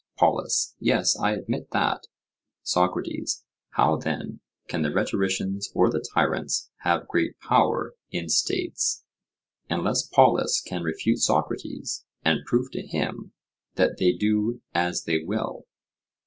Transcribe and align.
POLUS: 0.17 0.73
Yes; 0.79 1.15
I 1.19 1.33
admit 1.33 1.69
that. 1.73 2.07
SOCRATES: 2.63 3.43
How 3.75 3.97
then 3.97 4.39
can 4.67 4.81
the 4.81 4.91
rhetoricians 4.91 5.69
or 5.75 5.91
the 5.91 6.03
tyrants 6.15 6.71
have 6.77 7.07
great 7.07 7.39
power 7.39 7.93
in 8.09 8.27
states, 8.27 9.03
unless 9.69 10.01
Polus 10.01 10.59
can 10.59 10.81
refute 10.81 11.19
Socrates, 11.19 12.03
and 12.25 12.43
prove 12.47 12.71
to 12.71 12.81
him 12.81 13.33
that 13.75 13.99
they 13.99 14.11
do 14.11 14.59
as 14.73 15.03
they 15.03 15.19
will? 15.23 15.67